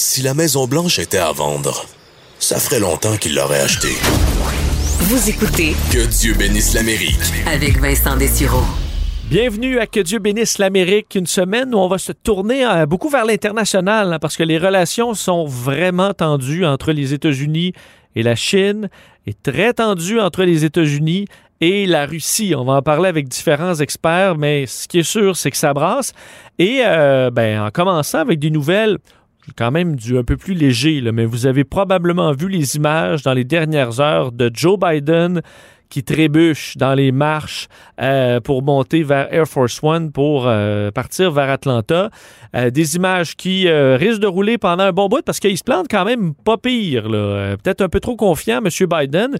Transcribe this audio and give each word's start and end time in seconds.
Si 0.00 0.22
la 0.22 0.32
Maison 0.32 0.68
Blanche 0.68 1.00
était 1.00 1.18
à 1.18 1.32
vendre, 1.32 1.84
ça 2.38 2.60
ferait 2.60 2.78
longtemps 2.78 3.16
qu'il 3.16 3.34
l'aurait 3.34 3.62
achetée. 3.62 3.96
Vous 5.00 5.28
écoutez 5.28 5.74
Que 5.92 6.06
Dieu 6.06 6.34
bénisse 6.34 6.72
l'Amérique. 6.72 7.18
avec 7.52 7.80
Vincent 7.80 8.16
Dessureau. 8.16 8.62
Bienvenue 9.28 9.80
à 9.80 9.88
Que 9.88 9.98
Dieu 9.98 10.20
bénisse 10.20 10.58
l'Amérique, 10.58 11.16
une 11.16 11.26
semaine 11.26 11.74
où 11.74 11.78
on 11.78 11.88
va 11.88 11.98
se 11.98 12.12
tourner 12.12 12.64
euh, 12.64 12.86
beaucoup 12.86 13.08
vers 13.08 13.24
l'international 13.24 14.12
hein, 14.12 14.18
parce 14.20 14.36
que 14.36 14.44
les 14.44 14.56
relations 14.56 15.14
sont 15.14 15.46
vraiment 15.46 16.14
tendues 16.14 16.64
entre 16.64 16.92
les 16.92 17.12
États-Unis 17.12 17.72
et 18.14 18.22
la 18.22 18.36
Chine 18.36 18.90
et 19.26 19.34
très 19.34 19.72
tendues 19.72 20.20
entre 20.20 20.44
les 20.44 20.64
États-Unis 20.64 21.26
et 21.60 21.86
la 21.86 22.06
Russie. 22.06 22.54
On 22.56 22.64
va 22.64 22.74
en 22.74 22.82
parler 22.82 23.08
avec 23.08 23.26
différents 23.26 23.74
experts, 23.74 24.36
mais 24.38 24.66
ce 24.66 24.86
qui 24.86 25.00
est 25.00 25.02
sûr, 25.02 25.36
c'est 25.36 25.50
que 25.50 25.56
ça 25.56 25.74
brasse. 25.74 26.12
Et 26.60 26.82
euh, 26.84 27.30
ben, 27.32 27.62
en 27.62 27.70
commençant 27.70 28.18
avec 28.18 28.38
des 28.38 28.50
nouvelles 28.50 28.98
quand 29.56 29.70
même 29.70 29.96
du 29.96 30.18
un 30.18 30.24
peu 30.24 30.36
plus 30.36 30.54
léger, 30.54 31.02
mais 31.12 31.24
vous 31.24 31.46
avez 31.46 31.64
probablement 31.64 32.32
vu 32.32 32.48
les 32.48 32.76
images 32.76 33.22
dans 33.22 33.34
les 33.34 33.44
dernières 33.44 34.00
heures 34.00 34.32
de 34.32 34.50
Joe 34.52 34.78
Biden 34.78 35.42
qui 35.88 36.04
trébuche 36.04 36.76
dans 36.76 36.94
les 36.94 37.12
marches 37.12 37.68
euh, 38.00 38.40
pour 38.40 38.62
monter 38.62 39.02
vers 39.02 39.32
Air 39.32 39.46
Force 39.46 39.80
One 39.82 40.12
pour 40.12 40.44
euh, 40.46 40.90
partir 40.90 41.30
vers 41.30 41.48
Atlanta. 41.48 42.10
Euh, 42.54 42.70
des 42.70 42.96
images 42.96 43.36
qui 43.36 43.68
risquent 43.68 44.20
de 44.20 44.26
rouler 44.26 44.58
pendant 44.58 44.84
un 44.84 44.92
bon 44.92 45.08
bout 45.08 45.22
parce 45.24 45.40
qu'il 45.40 45.56
se 45.56 45.64
plante 45.64 45.86
quand 45.90 46.04
même 46.04 46.34
pas 46.34 46.56
pire. 46.56 47.04
Peut-être 47.04 47.80
un 47.80 47.88
peu 47.88 48.00
trop 48.00 48.16
confiant, 48.16 48.60
M. 48.64 48.86
Biden. 48.86 49.36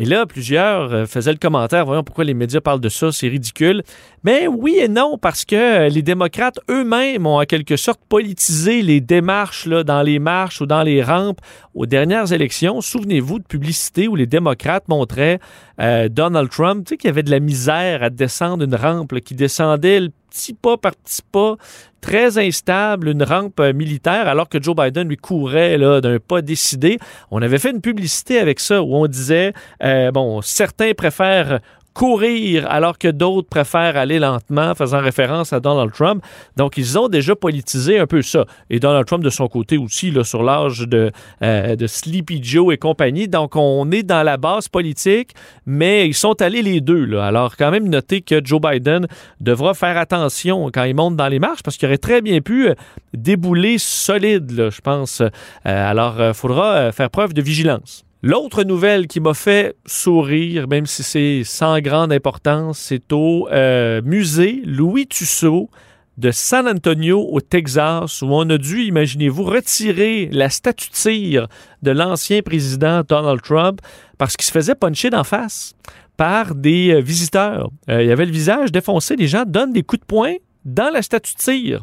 Et 0.00 0.04
là, 0.04 0.26
plusieurs 0.26 0.92
euh, 0.92 1.06
faisaient 1.06 1.32
le 1.32 1.38
commentaire, 1.38 1.84
voyons 1.84 2.04
pourquoi 2.04 2.24
les 2.24 2.34
médias 2.34 2.60
parlent 2.60 2.80
de 2.80 2.88
ça, 2.88 3.10
c'est 3.10 3.26
ridicule. 3.26 3.82
Mais 4.22 4.46
oui 4.46 4.78
et 4.78 4.86
non, 4.86 5.18
parce 5.18 5.44
que 5.44 5.56
euh, 5.56 5.88
les 5.88 6.02
démocrates 6.02 6.60
eux-mêmes 6.70 7.26
ont 7.26 7.40
en 7.40 7.44
quelque 7.44 7.76
sorte 7.76 8.00
politisé 8.08 8.82
les 8.82 9.00
démarches 9.00 9.66
là, 9.66 9.82
dans 9.82 10.02
les 10.02 10.20
marches 10.20 10.60
ou 10.60 10.66
dans 10.66 10.82
les 10.84 11.02
rampes 11.02 11.40
aux 11.74 11.86
dernières 11.86 12.32
élections. 12.32 12.80
Souvenez-vous 12.80 13.40
de 13.40 13.44
publicité 13.44 14.06
où 14.06 14.14
les 14.14 14.26
démocrates 14.26 14.86
montraient 14.86 15.40
euh, 15.80 16.08
Donald 16.08 16.48
Trump, 16.48 16.84
tu 16.86 16.90
sais, 16.90 16.96
qui 16.96 17.08
avait 17.08 17.24
de 17.24 17.30
la 17.30 17.40
misère 17.40 18.04
à 18.04 18.10
descendre 18.10 18.64
une 18.64 18.76
rampe, 18.76 19.18
qui 19.20 19.34
descendait 19.34 20.00
le 20.00 20.10
petit 20.38 20.54
pas 20.54 20.76
par 20.76 20.92
pas, 21.32 21.56
très 22.00 22.38
instable, 22.38 23.08
une 23.08 23.24
rampe 23.24 23.58
euh, 23.60 23.72
militaire, 23.72 24.28
alors 24.28 24.48
que 24.48 24.62
Joe 24.62 24.76
Biden 24.76 25.08
lui 25.08 25.16
courait 25.16 25.76
là, 25.76 26.00
d'un 26.00 26.18
pas 26.18 26.42
décidé. 26.42 26.98
On 27.30 27.42
avait 27.42 27.58
fait 27.58 27.70
une 27.70 27.80
publicité 27.80 28.38
avec 28.38 28.60
ça 28.60 28.82
où 28.82 28.94
on 28.94 29.06
disait, 29.08 29.52
euh, 29.82 30.12
bon, 30.12 30.40
certains 30.40 30.92
préfèrent 30.94 31.60
courir 31.98 32.64
alors 32.70 32.96
que 32.96 33.08
d'autres 33.08 33.48
préfèrent 33.48 33.96
aller 33.96 34.20
lentement, 34.20 34.72
faisant 34.76 35.00
référence 35.00 35.52
à 35.52 35.58
Donald 35.58 35.92
Trump. 35.92 36.22
Donc, 36.56 36.76
ils 36.76 36.96
ont 36.96 37.08
déjà 37.08 37.34
politisé 37.34 37.98
un 37.98 38.06
peu 38.06 38.22
ça. 38.22 38.44
Et 38.70 38.78
Donald 38.78 39.04
Trump, 39.04 39.24
de 39.24 39.30
son 39.30 39.48
côté 39.48 39.76
aussi, 39.78 40.12
là, 40.12 40.22
sur 40.22 40.44
l'âge 40.44 40.86
de, 40.86 41.10
euh, 41.42 41.76
Sleepy 41.88 42.40
Joe 42.40 42.72
et 42.72 42.76
compagnie. 42.78 43.26
Donc, 43.26 43.56
on 43.56 43.90
est 43.90 44.04
dans 44.04 44.22
la 44.22 44.36
base 44.36 44.68
politique, 44.68 45.32
mais 45.66 46.06
ils 46.06 46.14
sont 46.14 46.40
allés 46.40 46.62
les 46.62 46.80
deux. 46.80 47.18
Alors, 47.18 47.56
quand 47.56 47.72
même, 47.72 47.88
notez 47.88 48.20
que 48.20 48.40
Joe 48.44 48.60
Biden 48.60 49.08
devra 49.40 49.74
faire 49.74 49.98
attention 49.98 50.70
quand 50.72 50.84
il 50.84 50.94
monte 50.94 51.16
dans 51.16 51.28
les 51.28 51.40
marches 51.40 51.64
parce 51.64 51.76
qu'il 51.76 51.88
aurait 51.88 51.98
très 51.98 52.22
bien 52.22 52.40
pu 52.40 52.68
euh, 52.68 52.74
débouler 53.12 53.76
solide, 53.78 54.68
je 54.70 54.80
pense. 54.80 55.20
Euh, 55.20 55.30
alors, 55.64 56.14
il 56.20 56.34
faudra 56.34 56.92
faire 56.92 57.10
preuve 57.10 57.34
de 57.34 57.42
vigilance. 57.42 58.04
L'autre 58.20 58.64
nouvelle 58.64 59.06
qui 59.06 59.20
m'a 59.20 59.32
fait 59.32 59.76
sourire, 59.86 60.66
même 60.66 60.86
si 60.86 61.04
c'est 61.04 61.42
sans 61.44 61.78
grande 61.78 62.12
importance, 62.12 62.78
c'est 62.80 63.12
au 63.12 63.48
euh, 63.52 64.02
musée 64.02 64.60
Louis 64.64 65.06
Tussaud 65.06 65.70
de 66.16 66.32
San 66.32 66.66
Antonio 66.66 67.28
au 67.30 67.40
Texas, 67.40 68.22
où 68.22 68.26
on 68.26 68.50
a 68.50 68.58
dû, 68.58 68.82
imaginez-vous, 68.82 69.44
retirer 69.44 70.28
la 70.32 70.50
statue 70.50 70.90
de 70.90 70.96
cire 70.96 71.48
de 71.82 71.92
l'ancien 71.92 72.42
président 72.42 73.02
Donald 73.08 73.40
Trump 73.40 73.80
parce 74.18 74.36
qu'il 74.36 74.46
se 74.46 74.50
faisait 74.50 74.74
puncher 74.74 75.10
d'en 75.10 75.22
face 75.22 75.76
par 76.16 76.56
des 76.56 76.94
euh, 76.94 77.00
visiteurs. 77.00 77.70
Euh, 77.88 78.02
il 78.02 78.08
y 78.08 78.12
avait 78.12 78.26
le 78.26 78.32
visage 78.32 78.72
défoncé, 78.72 79.14
les 79.14 79.28
gens 79.28 79.44
donnent 79.46 79.72
des 79.72 79.84
coups 79.84 80.00
de 80.00 80.06
poing 80.06 80.34
dans 80.64 80.90
la 80.92 81.02
statue 81.02 81.34
de. 81.34 81.78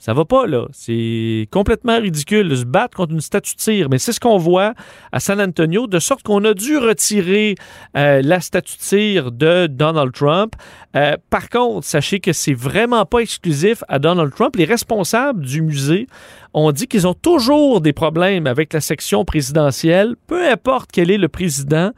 Ça 0.00 0.14
va 0.14 0.24
pas, 0.24 0.46
là. 0.46 0.66
C'est 0.72 1.46
complètement 1.50 2.00
ridicule 2.00 2.48
de 2.48 2.56
se 2.56 2.64
battre 2.64 2.96
contre 2.96 3.12
une 3.12 3.20
statue 3.20 3.54
de 3.54 3.60
cire. 3.60 3.88
Mais 3.90 3.98
c'est 3.98 4.14
ce 4.14 4.18
qu'on 4.18 4.38
voit 4.38 4.72
à 5.12 5.20
San 5.20 5.38
Antonio, 5.38 5.86
de 5.86 5.98
sorte 5.98 6.22
qu'on 6.22 6.42
a 6.46 6.54
dû 6.54 6.78
retirer 6.78 7.54
euh, 7.98 8.22
la 8.22 8.40
statue 8.40 8.78
de 8.78 8.82
cire 8.82 9.30
de 9.30 9.66
Donald 9.66 10.12
Trump. 10.12 10.54
Euh, 10.96 11.18
par 11.28 11.50
contre, 11.50 11.86
sachez 11.86 12.18
que 12.18 12.32
c'est 12.32 12.54
vraiment 12.54 13.04
pas 13.04 13.18
exclusif 13.18 13.84
à 13.88 13.98
Donald 13.98 14.32
Trump. 14.34 14.56
Les 14.56 14.64
responsables 14.64 15.44
du 15.44 15.60
musée 15.60 16.06
ont 16.54 16.72
dit 16.72 16.86
qu'ils 16.86 17.06
ont 17.06 17.14
toujours 17.14 17.82
des 17.82 17.92
problèmes 17.92 18.46
avec 18.46 18.72
la 18.72 18.80
section 18.80 19.26
présidentielle, 19.26 20.16
peu 20.26 20.48
importe 20.48 20.90
quel 20.90 21.10
est 21.10 21.18
le 21.18 21.28
président. 21.28 21.90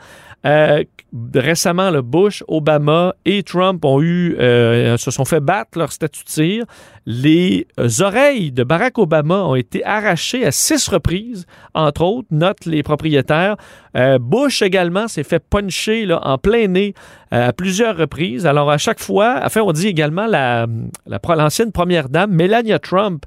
Euh, 0.44 0.82
récemment, 1.34 1.90
le 1.90 2.02
Bush, 2.02 2.42
Obama 2.48 3.14
et 3.24 3.42
Trump 3.42 3.84
ont 3.84 4.00
eu, 4.00 4.34
euh, 4.38 4.96
se 4.96 5.10
sont 5.10 5.24
fait 5.24 5.40
battre 5.40 5.78
leur 5.78 5.92
statut 5.92 6.24
de 6.24 6.28
tir. 6.28 6.64
Les 7.06 7.66
oreilles 8.00 8.50
de 8.50 8.64
Barack 8.64 8.98
Obama 8.98 9.42
ont 9.44 9.54
été 9.54 9.84
arrachées 9.84 10.44
à 10.44 10.50
six 10.50 10.88
reprises, 10.88 11.46
entre 11.74 12.02
autres, 12.02 12.28
notent 12.30 12.66
les 12.66 12.82
propriétaires. 12.82 13.56
Euh, 13.96 14.18
Bush 14.18 14.62
également 14.62 15.06
s'est 15.06 15.24
fait 15.24 15.42
puncher 15.42 16.06
là, 16.06 16.20
en 16.26 16.38
plein 16.38 16.66
nez 16.66 16.94
à 17.30 17.52
plusieurs 17.52 17.96
reprises. 17.96 18.46
Alors, 18.46 18.70
à 18.70 18.78
chaque 18.78 19.00
fois, 19.00 19.40
enfin, 19.44 19.62
on 19.62 19.72
dit 19.72 19.88
également 19.88 20.26
la, 20.26 20.66
la 21.06 21.20
l'ancienne 21.36 21.72
première 21.72 22.08
dame, 22.08 22.32
Melania 22.32 22.78
Trump, 22.78 23.24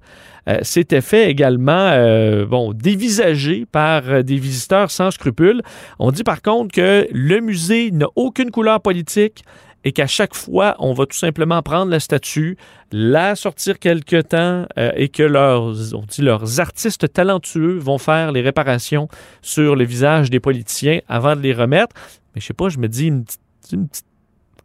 euh, 0.48 0.60
s'était 0.62 1.02
fait 1.02 1.30
également 1.30 1.90
euh, 1.94 2.46
bon, 2.46 2.74
dévisager 2.74 3.66
par 3.72 4.10
euh, 4.10 4.22
des 4.22 4.38
visiteurs 4.38 4.92
sans 4.92 5.12
scrupules. 5.12 5.62
On 6.00 6.12
dit 6.12 6.24
par 6.24 6.42
contre 6.42 6.74
que 6.74 7.08
le 7.12 7.40
musée 7.40 7.92
n'a 7.92 8.08
aucune 8.16 8.52
couleur 8.52 8.82
politique 8.82 9.44
et 9.86 9.92
qu'à 9.92 10.08
chaque 10.08 10.34
fois, 10.34 10.76
on 10.80 10.94
va 10.94 11.06
tout 11.06 11.16
simplement 11.16 11.62
prendre 11.62 11.92
la 11.92 12.00
statue, 12.00 12.58
la 12.92 13.36
sortir 13.36 13.78
quelque 13.78 14.20
temps 14.20 14.66
euh, 14.78 14.92
et 14.96 15.10
que 15.10 15.22
leurs, 15.22 15.94
on 15.94 16.02
dit 16.10 16.22
leurs 16.24 16.60
artistes 16.60 17.14
talentueux 17.14 17.78
vont 17.78 18.00
faire 18.00 18.32
les 18.32 18.42
réparations 18.42 19.08
sur 19.44 19.76
le 19.76 19.86
visage 19.86 20.32
des 20.32 20.40
politiciens 20.40 21.00
avant 21.08 21.36
de 21.36 21.42
les 21.42 21.54
remettre. 21.54 21.96
Mais 22.34 22.42
je 22.42 22.48
sais 22.48 22.54
pas, 22.54 22.68
je 22.68 22.80
me 22.80 22.88
dis 22.88 23.08
une 23.08 23.24
petite, 23.24 23.40
une 23.72 23.88
petite 23.88 24.06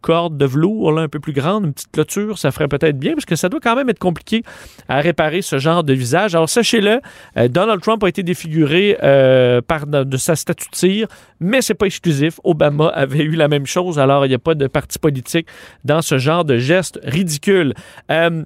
corde 0.01 0.37
de 0.37 0.45
velours 0.45 0.93
là, 0.93 1.03
un 1.03 1.09
peu 1.09 1.21
plus 1.21 1.33
grande, 1.33 1.65
une 1.65 1.73
petite 1.73 1.93
clôture, 1.93 2.39
ça 2.39 2.51
ferait 2.51 2.69
peut-être 2.69 2.99
bien 2.99 3.15
parce 3.15 3.25
que 3.25 3.37
ça 3.37 3.49
doit 3.49 3.61
quand 3.61 3.77
même 3.77 3.89
être 3.89 3.99
compliqué 3.99 4.43
à 4.89 5.01
réparer 5.01 5.43
ce 5.43 5.59
genre 5.59 5.85
de 5.85 5.93
visage. 5.93 6.35
Alors 6.35 6.49
sachez-le, 6.49 7.01
euh, 7.37 7.49
Donald 7.49 7.81
Trump 7.81 8.03
a 8.05 8.09
été 8.09 8.23
défiguré 8.23 8.97
euh, 9.03 9.61
par 9.61 9.87
de, 9.87 10.17
sa 10.17 10.37
statue 10.37 10.69
de 10.71 10.77
cire, 10.77 11.09
mais 11.41 11.63
c'est 11.63 11.75
pas 11.75 11.87
exclusif. 11.87 12.41
Obama 12.45 12.89
avait 12.89 13.25
eu 13.25 13.37
la 13.37 13.49
même 13.49 13.67
chose, 13.67 13.99
alors 13.99 14.27
il 14.27 14.29
n'y 14.29 14.35
a 14.35 14.39
pas 14.39 14.55
de 14.55 14.67
parti 14.67 14.99
politique 14.99 15.47
dans 15.85 16.03
ce 16.03 16.19
genre 16.19 16.45
de 16.45 16.57
geste 16.57 16.99
ridicule. 17.03 17.75
Euh, 18.11 18.45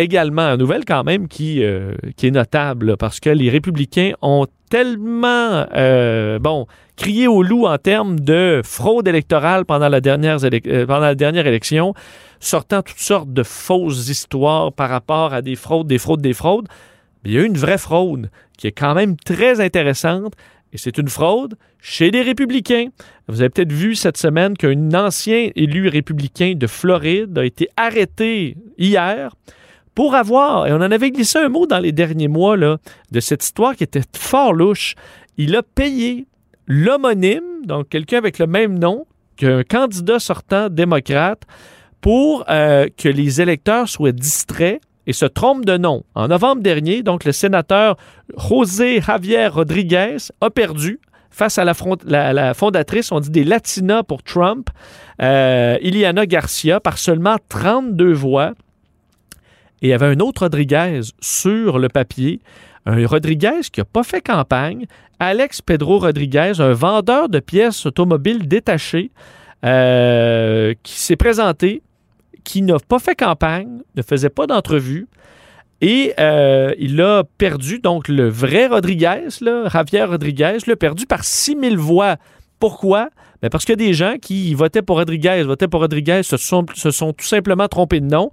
également, 0.00 0.42
une 0.42 0.58
nouvelle 0.58 0.84
quand 0.84 1.04
même 1.04 1.28
qui, 1.28 1.62
euh, 1.62 1.94
qui 2.16 2.26
est 2.26 2.30
notable 2.30 2.96
parce 2.96 3.20
que 3.20 3.30
les 3.30 3.50
républicains 3.50 4.12
ont 4.22 4.46
tellement, 4.70 5.66
euh, 5.74 6.38
bon, 6.38 6.66
crié 6.96 7.26
au 7.26 7.42
loup 7.42 7.66
en 7.66 7.78
termes 7.78 8.18
de 8.20 8.62
fraude 8.64 9.08
électorale 9.08 9.64
pendant 9.64 9.88
la 9.88 10.00
dernière, 10.00 10.38
élec- 10.38 10.68
euh, 10.68 10.86
pendant 10.86 11.00
la 11.00 11.14
dernière 11.14 11.46
élection, 11.46 11.94
sortant 12.40 12.82
toutes 12.82 12.98
sortes 12.98 13.32
de 13.32 13.42
fausses 13.42 14.08
histoires 14.08 14.72
par 14.72 14.90
rapport 14.90 15.34
à 15.34 15.42
des 15.42 15.56
fraudes, 15.56 15.86
des 15.86 15.98
fraudes, 15.98 16.22
des 16.22 16.34
fraudes. 16.34 16.68
Il 17.24 17.32
y 17.32 17.38
a 17.38 17.42
eu 17.42 17.46
une 17.46 17.58
vraie 17.58 17.78
fraude 17.78 18.30
qui 18.56 18.66
est 18.66 18.72
quand 18.72 18.94
même 18.94 19.16
très 19.16 19.60
intéressante. 19.60 20.34
Et 20.72 20.78
c'est 20.78 20.98
une 20.98 21.08
fraude 21.08 21.56
chez 21.80 22.12
les 22.12 22.22
républicains. 22.22 22.86
Vous 23.26 23.40
avez 23.40 23.50
peut-être 23.50 23.72
vu 23.72 23.96
cette 23.96 24.16
semaine 24.16 24.56
qu'un 24.56 24.94
ancien 24.94 25.50
élu 25.56 25.88
républicain 25.88 26.54
de 26.56 26.66
Floride 26.68 27.36
a 27.36 27.44
été 27.44 27.68
arrêté 27.76 28.56
hier 28.78 29.34
pour 30.00 30.14
avoir, 30.14 30.66
et 30.66 30.72
on 30.72 30.76
en 30.76 30.90
avait 30.90 31.10
glissé 31.10 31.38
un 31.38 31.50
mot 31.50 31.66
dans 31.66 31.78
les 31.78 31.92
derniers 31.92 32.26
mois, 32.26 32.56
là, 32.56 32.78
de 33.10 33.20
cette 33.20 33.44
histoire 33.44 33.76
qui 33.76 33.84
était 33.84 34.00
fort 34.16 34.54
louche. 34.54 34.94
Il 35.36 35.54
a 35.54 35.62
payé 35.62 36.26
l'homonyme, 36.66 37.66
donc 37.66 37.90
quelqu'un 37.90 38.16
avec 38.16 38.38
le 38.38 38.46
même 38.46 38.78
nom 38.78 39.04
qu'un 39.36 39.62
candidat 39.62 40.18
sortant 40.18 40.70
démocrate, 40.70 41.42
pour 42.00 42.46
euh, 42.48 42.88
que 42.96 43.10
les 43.10 43.42
électeurs 43.42 43.90
soient 43.90 44.12
distraits 44.12 44.80
et 45.06 45.12
se 45.12 45.26
trompent 45.26 45.66
de 45.66 45.76
nom. 45.76 46.02
En 46.14 46.28
novembre 46.28 46.62
dernier, 46.62 47.02
donc, 47.02 47.26
le 47.26 47.32
sénateur 47.32 47.98
José 48.38 49.02
Javier 49.02 49.48
Rodriguez 49.48 50.16
a 50.40 50.48
perdu 50.48 50.98
face 51.30 51.58
à 51.58 51.64
la, 51.66 52.54
fondatrice, 52.54 53.12
on 53.12 53.20
dit 53.20 53.28
des 53.28 53.44
Latinas 53.44 54.02
pour 54.04 54.22
Trump, 54.22 54.70
euh, 55.20 55.76
Iliana 55.82 56.24
Garcia, 56.24 56.80
par 56.80 56.96
seulement 56.96 57.36
32 57.50 58.14
voix. 58.14 58.54
Et 59.82 59.88
il 59.88 59.90
y 59.90 59.92
avait 59.92 60.06
un 60.06 60.20
autre 60.20 60.42
Rodriguez 60.42 61.00
sur 61.20 61.78
le 61.78 61.88
papier, 61.88 62.40
un 62.86 63.06
Rodriguez 63.06 63.60
qui 63.72 63.80
n'a 63.80 63.84
pas 63.84 64.02
fait 64.02 64.20
campagne, 64.20 64.86
Alex 65.18 65.60
Pedro 65.62 65.98
Rodriguez, 65.98 66.52
un 66.58 66.72
vendeur 66.72 67.28
de 67.28 67.40
pièces 67.40 67.86
automobiles 67.86 68.48
détachées, 68.48 69.10
euh, 69.64 70.74
qui 70.82 70.98
s'est 70.98 71.16
présenté, 71.16 71.82
qui 72.44 72.62
n'a 72.62 72.78
pas 72.78 72.98
fait 72.98 73.14
campagne, 73.14 73.80
ne 73.96 74.02
faisait 74.02 74.30
pas 74.30 74.46
d'entrevue, 74.46 75.06
Et 75.82 76.12
euh, 76.18 76.74
il 76.78 77.00
a 77.00 77.24
perdu, 77.38 77.78
donc 77.78 78.08
le 78.08 78.28
vrai 78.28 78.66
Rodriguez, 78.66 79.28
Javier 79.72 80.04
Rodriguez, 80.04 80.58
l'a 80.66 80.76
perdu 80.76 81.06
par 81.06 81.24
6000 81.24 81.78
voix. 81.78 82.16
Pourquoi? 82.58 83.08
Ben 83.40 83.48
parce 83.48 83.64
que 83.64 83.72
des 83.72 83.94
gens 83.94 84.16
qui 84.20 84.52
votaient 84.52 84.82
pour 84.82 84.96
Rodriguez, 84.96 85.42
votaient 85.42 85.68
pour 85.68 85.80
Rodriguez, 85.80 86.22
se 86.22 86.36
sont 86.36 86.64
tout 86.64 87.26
simplement 87.26 87.68
trompés 87.68 88.00
de 88.00 88.06
nom. 88.06 88.30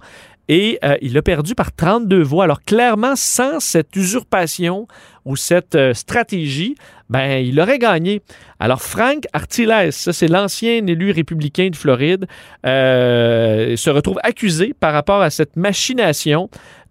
Et 0.48 0.78
euh, 0.82 0.96
il 1.02 1.16
a 1.18 1.22
perdu 1.22 1.54
par 1.54 1.72
32 1.72 2.22
voix. 2.22 2.44
Alors 2.44 2.62
clairement, 2.62 3.14
sans 3.16 3.60
cette 3.60 3.94
usurpation 3.94 4.88
ou 5.26 5.36
cette 5.36 5.74
euh, 5.74 5.92
stratégie, 5.92 6.74
ben 7.10 7.44
il 7.44 7.60
aurait 7.60 7.78
gagné. 7.78 8.22
Alors 8.58 8.80
Frank 8.80 9.24
Artiles, 9.34 9.88
ça 9.90 10.12
c'est 10.12 10.28
l'ancien 10.28 10.86
élu 10.86 11.10
républicain 11.10 11.68
de 11.68 11.76
Floride, 11.76 12.26
euh, 12.66 13.76
se 13.76 13.90
retrouve 13.90 14.18
accusé 14.22 14.74
par 14.78 14.94
rapport 14.94 15.20
à 15.20 15.30
cette 15.30 15.56
machination 15.56 16.48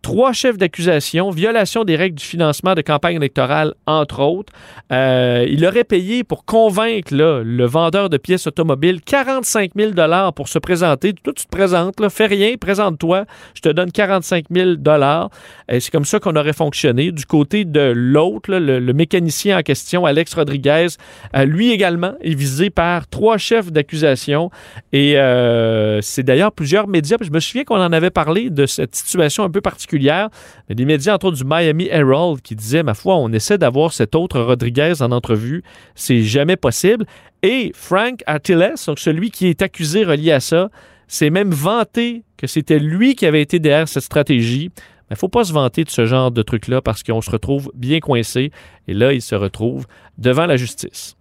trois 0.08 0.32
chefs 0.32 0.58
d'accusation, 0.58 1.32
violation 1.32 1.84
des 1.84 1.98
règles 1.98 2.16
du 2.16 2.24
financement 2.24 2.76
de 2.76 2.82
campagne 2.82 3.18
électorale, 3.18 3.74
entre 3.88 4.22
autres. 4.22 4.54
Euh, 4.94 5.46
il 5.50 5.66
aurait 5.66 5.84
payé 5.84 6.24
pour 6.24 6.46
convaincre 6.46 7.14
le 7.14 7.66
vendeur 7.66 8.10
de 8.10 8.16
pièces 8.16 8.48
automobiles 8.48 9.02
45 9.02 9.72
000 9.76 9.92
pour 10.34 10.48
se 10.48 10.60
présenter. 10.60 11.12
Toi, 11.12 11.34
tu 11.36 11.44
te 11.44 11.50
présentes, 11.50 11.96
fais 12.08 12.28
rien, 12.28 12.56
présente-toi, 12.56 13.26
je 13.54 13.60
te 13.60 13.68
donne 13.68 13.92
45 13.92 14.46
000 14.50 14.76
Et 15.68 15.82
c'est 15.82 15.92
comme 15.92 16.06
ça 16.06 16.22
qu'on 16.22 16.38
aurait 16.38 16.54
fonctionné. 16.54 17.12
Du 17.12 17.26
côté 17.26 17.66
de 17.66 17.92
l'autre, 17.94 18.50
le, 18.50 18.80
le, 18.80 18.94
mécanicien 18.94 19.58
en 19.58 19.62
question, 19.62 20.06
Alex 20.06 20.34
Rodriguez, 20.36 20.88
euh, 21.36 21.44
lui 21.44 21.74
également 21.74 22.14
est 22.22 22.34
visé 22.34 22.70
par 22.70 23.10
trois 23.10 23.38
chefs 23.38 23.74
d'accusation. 23.74 24.52
Et 24.94 25.18
euh, 25.18 26.00
c'est 26.00 26.24
d'ailleurs 26.24 26.54
plusieurs 26.54 26.88
médias, 26.88 27.18
je 27.20 27.30
me 27.30 27.42
souviens 27.42 27.66
qu'on 27.66 27.82
en 27.82 27.92
avait 27.92 28.10
parlé 28.10 28.50
de 28.50 28.66
cette 28.66 28.96
situation 28.96 29.44
un 29.44 29.50
peu 29.50 29.60
particulière 29.60 29.97
particulière. 29.98 30.30
Mais 30.70 30.76
des 30.76 30.86
médias, 30.86 31.16
entre 31.16 31.28
autres 31.28 31.38
du 31.38 31.46
Miami 31.46 31.88
Herald, 31.90 32.42
qui 32.42 32.56
disaient, 32.56 32.84
ma 32.84 32.94
foi, 32.94 33.16
on 33.16 33.32
essaie 33.32 33.58
d'avoir 33.58 33.94
cet 33.94 34.16
autre 34.16 34.40
Rodriguez 34.40 34.94
en 35.02 35.12
entrevue. 35.12 35.64
C'est 35.96 36.22
jamais 36.24 36.56
possible. 36.56 37.06
Et 37.44 37.72
Frank 37.74 38.24
Artiles, 38.26 38.74
donc 38.88 39.00
celui 39.00 39.32
qui 39.32 39.48
est 39.48 39.62
accusé 39.62 40.04
relié 40.04 40.32
à 40.32 40.40
ça, 40.40 40.70
s'est 41.08 41.30
même 41.30 41.52
vanté 41.52 42.24
que 42.36 42.48
c'était 42.48 42.80
lui 42.80 43.16
qui 43.16 43.26
avait 43.26 43.42
été 43.42 43.60
derrière 43.60 43.88
cette 43.88 44.04
stratégie. 44.04 44.70
Il 45.10 45.14
ne 45.14 45.16
faut 45.16 45.30
pas 45.30 45.46
se 45.46 45.54
vanter 45.54 45.86
de 45.86 45.90
ce 45.90 46.06
genre 46.06 46.32
de 46.32 46.42
truc-là 46.42 46.82
parce 46.82 47.02
qu'on 47.02 47.22
se 47.22 47.32
retrouve 47.32 47.72
bien 47.74 48.00
coincé. 48.00 48.52
Et 48.88 48.94
là, 48.94 49.14
il 49.14 49.22
se 49.22 49.36
retrouve 49.36 49.86
devant 50.18 50.46
la 50.46 50.58
justice. 50.58 51.16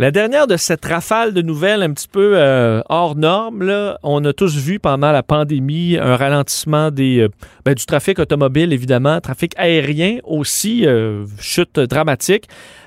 La 0.00 0.12
dernière 0.12 0.46
de 0.46 0.56
cette 0.56 0.84
rafale 0.84 1.34
de 1.34 1.42
nouvelles 1.42 1.82
un 1.82 1.92
petit 1.92 2.06
peu 2.06 2.34
euh, 2.36 2.82
hors 2.88 3.16
norme, 3.16 3.68
on 4.04 4.24
a 4.24 4.32
tous 4.32 4.56
vu 4.56 4.78
pendant 4.78 5.10
la 5.10 5.24
pandémie 5.24 5.96
un 6.00 6.14
ralentissement 6.14 6.90
euh, 6.96 7.28
ben, 7.64 7.74
du 7.74 7.84
trafic 7.84 8.20
automobile, 8.20 8.72
évidemment, 8.72 9.20
trafic 9.20 9.54
aérien 9.56 10.18
aussi, 10.22 10.86
euh, 10.86 11.26
chute 11.40 11.80
dramatique. 11.80 12.44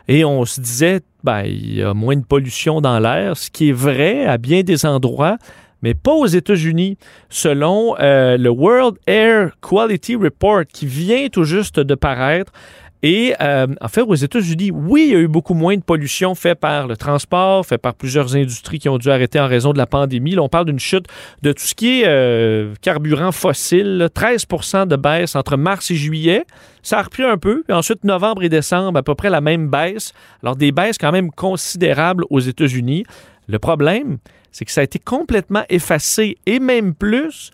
Et 0.08 0.24
on 0.24 0.46
se 0.46 0.62
disait, 0.62 1.02
ben, 1.22 1.42
il 1.42 1.80
y 1.80 1.84
a 1.84 1.94
moins 1.94 2.16
de 2.16 2.24
pollution 2.24 2.80
dans 2.80 2.98
l'air, 2.98 3.36
ce 3.36 3.50
qui 3.50 3.72
est 3.72 3.74
vrai 3.74 4.26
à 4.26 4.38
bien 4.38 4.64
des 4.64 4.86
endroits 4.86 5.38
mais 5.84 5.96
pas 5.96 6.14
aux 6.14 6.28
États-Unis. 6.28 7.00
Selon 7.28 7.96
le 8.00 8.50
World 8.50 8.98
Air 9.08 9.58
Quality 9.68 10.16
Report 10.16 10.62
qui 10.72 10.86
vient 10.86 11.28
tout 11.28 11.44
juste 11.44 11.80
de 11.80 11.96
paraître, 11.96 12.52
et 13.04 13.34
euh, 13.42 13.68
en 13.82 13.88
fait, 13.88 14.02
aux 14.02 14.16
États-Unis, 14.16 14.70
oui, 14.72 15.06
il 15.08 15.14
y 15.14 15.16
a 15.16 15.20
eu 15.20 15.28
beaucoup 15.28 15.56
moins 15.56 15.76
de 15.76 15.82
pollution 15.82 16.36
faite 16.36 16.60
par 16.60 16.88
le 16.88 16.96
transport, 16.96 17.66
fait 17.66 17.80
par 17.80 17.96
plusieurs 17.96 18.36
industries 18.36 18.78
qui 18.78 18.90
ont 18.90 19.00
dû 19.00 19.10
arrêter 19.10 19.40
en 19.40 19.48
raison 19.48 19.74
de 19.74 19.80
la 19.80 19.88
pandémie. 19.88 20.36
Là, 20.36 20.44
on 20.44 20.50
parle 20.50 20.66
d'une 20.66 20.80
chute 20.80 21.08
de 21.42 21.52
tout 21.52 21.64
ce 21.64 21.74
qui 21.74 22.02
est 22.02 22.08
euh, 22.08 22.74
carburant 22.82 23.32
fossile, 23.32 24.08
13% 24.14 24.88
de 24.88 24.96
baisse 24.96 25.36
entre 25.36 25.58
mars 25.58 25.90
et 25.90 25.96
juillet. 25.96 26.46
Ça 26.84 27.00
a 27.00 27.02
repris 27.02 27.24
un 27.24 27.38
peu. 27.38 27.64
Puis 27.64 27.74
ensuite, 27.76 28.04
novembre 28.04 28.44
et 28.44 28.50
décembre, 28.50 29.00
à 29.00 29.04
peu 29.04 29.16
près 29.16 29.32
la 29.32 29.42
même 29.42 29.70
baisse. 29.70 30.14
Alors, 30.44 30.56
des 30.56 30.72
baisses 30.72 31.00
quand 31.00 31.12
même 31.12 31.32
considérables 31.32 32.26
aux 32.30 32.40
États-Unis. 32.40 33.06
Le 33.48 33.58
problème, 33.58 34.20
c'est 34.52 34.66
que 34.66 34.72
ça 34.72 34.82
a 34.82 34.84
été 34.84 35.00
complètement 35.00 35.64
effacé 35.70 36.38
et 36.46 36.60
même 36.60 36.94
plus 36.94 37.52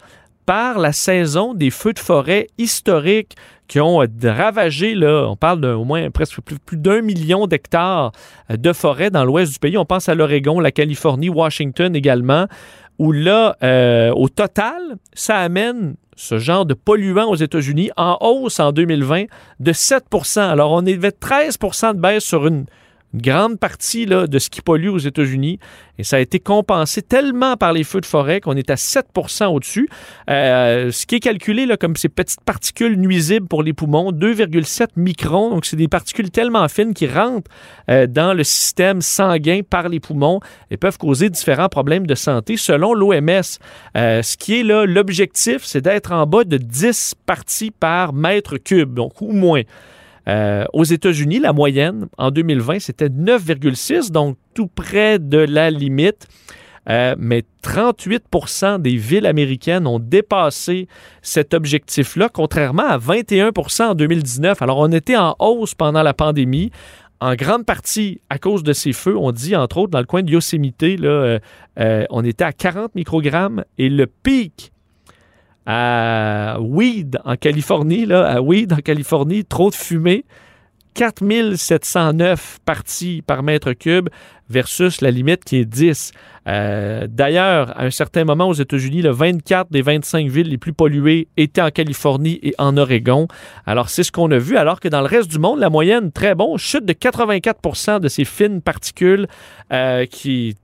par 0.48 0.80
la 0.80 0.94
saison 0.94 1.54
des 1.54 1.70
feux 1.70 1.92
de 1.92 2.00
forêt 2.00 2.48
historiques 2.58 3.36
qui 3.68 3.82
ont 3.82 4.02
euh, 4.02 4.08
ravagé, 4.24 4.96
là, 4.96 5.28
on 5.30 5.36
parle 5.36 5.60
d'au 5.60 5.84
moins 5.84 6.10
presque 6.10 6.40
plus, 6.40 6.78
d'un 6.78 7.02
million 7.02 7.48
d'hectares 7.48 8.14
euh, 8.50 8.56
de 8.56 8.72
forêt 8.72 9.12
dans 9.12 9.26
l'ouest 9.26 9.52
du 9.52 9.60
pays. 9.60 9.78
On 9.78 9.86
pense 9.86 10.08
à 10.08 10.16
l'Oregon, 10.16 10.62
la 10.62 10.72
Californie, 10.72 11.28
Washington 11.28 11.94
également, 11.94 12.48
où 12.98 13.12
là, 13.12 13.58
euh, 13.62 14.12
au 14.14 14.30
total, 14.30 14.82
ça 15.14 15.38
amène 15.38 15.96
ce 16.16 16.40
genre 16.40 16.66
de 16.66 16.74
polluants 16.74 17.30
aux 17.30 17.36
États-Unis 17.36 17.92
en 17.98 18.18
hausse 18.22 18.62
en 18.62 18.72
2020 18.72 19.26
de 19.60 19.74
7% 19.74 20.40
Alors, 20.40 20.72
on 20.72 20.80
avait 20.80 21.10
13% 21.10 21.94
de 21.94 22.00
baisse 22.00 22.24
sur 22.24 22.48
une 22.48 22.68
grande 23.18 23.60
partie 23.60 24.06
là, 24.06 24.28
de 24.28 24.40
ce 24.40 24.50
qui 24.50 24.62
pollue 24.62 24.90
aux 24.90 24.98
États-Unis. 24.98 25.60
Et 26.00 26.04
ça 26.04 26.18
a 26.18 26.20
été 26.20 26.40
compensé 26.40 27.02
tellement 27.02 27.58
par 27.58 27.74
les 27.74 27.84
feux 27.84 28.02
de 28.02 28.06
forêt 28.06 28.40
qu'on 28.40 28.56
est 28.56 28.70
à 28.70 28.76
7% 28.76 29.46
au-dessus. 29.48 29.90
Euh, 30.30 30.92
ce 30.92 31.06
qui 31.06 31.16
est 31.16 31.20
calculé 31.20 31.66
là, 31.66 31.78
comme 31.78 31.96
ces 31.96 32.10
petites 32.10 32.42
particules 32.42 32.98
nuisibles 33.00 33.48
pour 33.48 33.64
les 33.64 33.74
poumons, 33.74 34.12
2,7 34.12 34.90
microns. 34.96 35.50
Donc, 35.50 35.66
c'est 35.66 35.76
des 35.76 35.88
particules 35.88 36.30
tellement 36.30 36.68
fines 36.68 36.94
qui 36.94 37.08
rentrent 37.08 37.50
euh, 37.90 38.06
dans 38.06 38.34
le 38.34 38.44
système 38.44 39.02
sanguin 39.02 39.62
par 39.68 39.90
les 39.90 40.00
poumons 40.00 40.40
et 40.70 40.78
peuvent 40.78 40.98
causer 40.98 41.30
différents 41.30 41.70
problèmes 41.70 42.06
de 42.06 42.16
santé. 42.16 42.58
Selon 42.58 42.94
l'OMS, 42.94 43.42
euh, 43.98 44.22
ce 44.22 44.38
qui 44.38 44.60
est 44.60 44.64
là, 44.64 44.86
l'objectif, 44.86 45.64
c'est 45.64 45.82
d'être 45.82 46.12
en 46.12 46.26
bas 46.28 46.44
de 46.44 46.58
10 46.58 47.16
parties 47.26 47.72
par 47.72 48.14
mètre 48.14 48.58
cube, 48.58 48.94
donc 48.94 49.22
ou 49.22 49.32
moins. 49.32 49.64
Euh, 50.28 50.66
aux 50.74 50.84
États-Unis, 50.84 51.40
la 51.40 51.54
moyenne 51.54 52.08
en 52.18 52.32
2020, 52.32 52.80
c'était 52.80 53.10
9,6, 53.10 54.12
donc 54.12 54.38
tout 54.54 54.68
près 54.68 55.20
de 55.20 55.38
la 55.38 55.72
limite. 55.72 56.28
Euh, 56.90 57.16
mais 57.18 57.44
38% 57.64 58.82
des 58.82 58.96
villes 58.96 59.26
américaines 59.26 59.88
ont 59.88 60.00
dépassé 60.00 60.88
cet 61.22 61.54
objectif-là, 61.54 62.30
contrairement 62.30 62.88
à 62.88 62.98
21% 62.98 63.90
en 63.90 63.94
2019. 63.94 64.62
Alors, 64.62 64.78
on 64.78 64.92
était 64.94 65.18
en 65.18 65.36
hausse 65.40 65.76
pendant 65.76 66.02
la 66.02 66.14
pandémie, 66.14 66.72
en 67.20 67.36
grande 67.36 67.66
partie 67.66 68.22
à 68.30 68.38
cause 68.38 68.64
de 68.64 68.72
ces 68.72 68.94
feux. 68.94 69.18
On 69.18 69.34
dit, 69.34 69.56
entre 69.56 69.80
autres, 69.80 69.92
dans 69.92 70.00
le 70.00 70.06
coin 70.06 70.24
de 70.24 70.32
Yosemite, 70.32 70.82
là, 70.82 71.40
euh, 71.80 72.06
on 72.10 72.24
était 72.24 72.46
à 72.46 72.54
40 72.54 72.96
microgrammes 72.96 73.66
et 73.78 73.90
le 73.90 74.08
pic 74.08 74.72
à 75.68 76.58
Weed 76.62 77.20
en 77.26 77.36
Californie, 77.36 78.12
à 78.12 78.42
Weed 78.42 78.72
en 78.74 78.78
Californie, 78.78 79.46
trop 79.46 79.70
de 79.70 79.76
fumée. 79.76 80.26
4709 80.98 82.58
parties 82.66 83.22
par 83.22 83.44
mètre 83.44 83.74
cube 83.74 84.10
versus 84.50 85.02
la 85.02 85.12
limite 85.12 85.46
qui 85.46 85.58
est 85.58 85.66
10. 85.66 86.12
Euh, 86.48 87.06
d'ailleurs, 87.08 87.80
à 87.80 87.84
un 87.84 87.92
certain 87.92 88.24
moment 88.24 88.48
aux 88.48 88.54
États-Unis, 88.54 89.04
le 89.04 89.12
24 89.12 89.72
des 89.72 89.84
25 89.84 90.28
villes 90.28 90.50
les 90.50 90.58
plus 90.58 90.74
polluées 90.74 91.28
étaient 91.38 91.62
en 91.62 91.70
Californie 91.70 92.40
et 92.42 92.56
en 92.58 92.78
Oregon. 92.78 93.28
Alors, 93.68 93.90
c'est 93.90 94.02
ce 94.02 94.12
qu'on 94.12 94.32
a 94.32 94.40
vu, 94.40 94.58
alors 94.58 94.80
que 94.80 94.88
dans 94.88 95.02
le 95.02 95.06
reste 95.06 95.30
du 95.30 95.38
monde, 95.38 95.60
la 95.60 95.70
moyenne, 95.70 96.12
très 96.12 96.34
bon, 96.34 96.58
chute 96.58 96.86
de 96.86 96.94
84% 96.94 98.00
de 98.00 98.08
ces 98.08 98.26
fines 98.26 98.64
particules 98.64 99.28
euh, 99.72 100.08
qui 100.08 100.56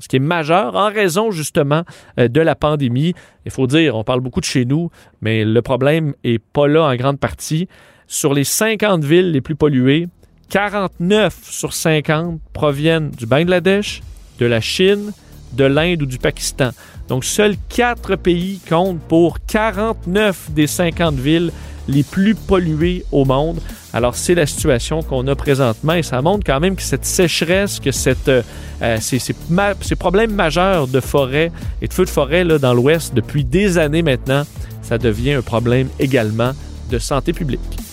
Ce 0.00 0.08
qui 0.08 0.16
est 0.16 0.20
majeur 0.20 0.74
en 0.76 0.88
raison 0.88 1.30
justement 1.30 1.82
euh, 2.18 2.28
de 2.28 2.40
la 2.40 2.54
pandémie. 2.54 3.14
Il 3.44 3.50
faut 3.50 3.66
dire, 3.66 3.96
on 3.96 4.04
parle 4.04 4.20
beaucoup 4.20 4.40
de 4.40 4.44
chez 4.44 4.64
nous, 4.64 4.90
mais 5.20 5.44
le 5.44 5.62
problème 5.62 6.14
est 6.24 6.38
pas 6.38 6.66
là 6.66 6.84
en 6.84 6.96
grande 6.96 7.18
partie. 7.18 7.68
Sur 8.06 8.34
les 8.34 8.44
50 8.44 9.04
villes 9.04 9.30
les 9.30 9.40
plus 9.40 9.54
polluées, 9.54 10.08
49 10.50 11.36
sur 11.42 11.72
50 11.72 12.40
proviennent 12.52 13.10
du 13.10 13.26
Bangladesh, 13.26 14.02
de 14.38 14.46
la 14.46 14.60
Chine, 14.60 15.12
de 15.52 15.64
l'Inde 15.64 16.02
ou 16.02 16.06
du 16.06 16.18
Pakistan. 16.18 16.70
Donc, 17.08 17.24
seuls 17.24 17.56
quatre 17.68 18.16
pays 18.16 18.60
comptent 18.68 19.00
pour 19.08 19.38
49 19.46 20.50
des 20.52 20.66
50 20.66 21.14
villes 21.16 21.50
les 21.88 22.02
plus 22.02 22.34
polluées 22.34 23.04
au 23.12 23.24
monde. 23.24 23.60
Alors, 23.92 24.14
c'est 24.16 24.34
la 24.34 24.46
situation 24.46 25.02
qu'on 25.02 25.26
a 25.28 25.34
présentement 25.34 25.94
et 25.94 26.02
ça 26.02 26.20
montre 26.22 26.44
quand 26.44 26.60
même 26.60 26.76
que 26.76 26.82
cette 26.82 27.04
sécheresse, 27.04 27.80
que 27.80 27.90
euh, 28.28 28.42
euh, 28.82 28.98
ces, 29.00 29.96
problèmes 29.96 30.32
majeurs 30.34 30.88
de 30.88 31.00
forêt 31.00 31.52
et 31.80 31.88
de 31.88 31.92
feux 31.92 32.04
de 32.04 32.10
forêt 32.10 32.44
dans 32.44 32.74
l'Ouest 32.74 33.14
depuis 33.14 33.44
des 33.44 33.78
années 33.78 34.02
maintenant, 34.02 34.44
ça 34.82 34.98
devient 34.98 35.32
un 35.32 35.42
problème 35.42 35.88
également 35.98 36.52
de 36.90 36.98
santé 36.98 37.32
publique. 37.32 37.83